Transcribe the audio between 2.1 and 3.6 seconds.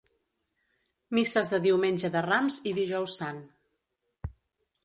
de Rams i Dijous Sant.